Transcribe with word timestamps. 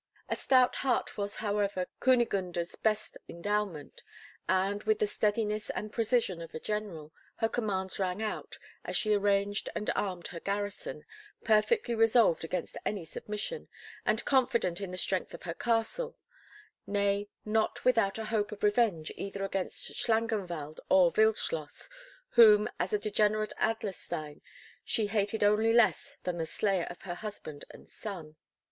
A 0.29 0.35
stout 0.35 0.77
heart 0.77 1.15
was 1.15 1.35
however 1.45 1.85
Kunigunde's 1.99 2.75
best 2.75 3.19
endowment; 3.29 4.01
and, 4.49 4.81
with 4.81 4.97
the 4.97 5.05
steadiness 5.05 5.69
and 5.69 5.93
precision 5.93 6.41
of 6.41 6.55
a 6.55 6.59
general, 6.59 7.13
her 7.35 7.47
commands 7.47 7.99
rang 7.99 8.19
out, 8.19 8.57
as 8.83 8.97
she 8.97 9.13
arranged 9.13 9.69
and 9.75 9.91
armed 9.95 10.29
her 10.29 10.39
garrison, 10.39 11.05
perfectly 11.43 11.93
resolved 11.93 12.43
against 12.43 12.77
any 12.83 13.05
submission, 13.05 13.67
and 14.03 14.25
confident 14.25 14.81
in 14.81 14.89
the 14.89 14.97
strength 14.97 15.35
of 15.35 15.43
her 15.43 15.53
castle; 15.53 16.17
nay, 16.87 17.29
not 17.45 17.85
without 17.85 18.17
a 18.17 18.25
hope 18.25 18.51
of 18.51 18.63
revenge 18.63 19.11
either 19.17 19.43
against 19.43 19.93
Schlangenwald 19.93 20.79
or 20.89 21.11
Wildschloss, 21.11 21.91
whom, 22.29 22.67
as 22.79 22.91
a 22.91 22.97
degenerate 22.97 23.53
Adlerstein, 23.59 24.41
she 24.83 25.05
hated 25.05 25.43
only 25.43 25.71
less 25.71 26.17
than 26.23 26.39
the 26.39 26.47
slayer 26.47 26.87
of 26.89 27.03
her 27.03 27.13
husband 27.13 27.65
and 27.69 27.87
son. 27.87 28.35